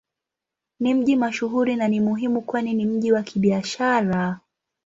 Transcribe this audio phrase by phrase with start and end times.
[0.79, 4.39] Ni mji mashuhuri na ni muhimu kwani ni mji wa Kibiashara.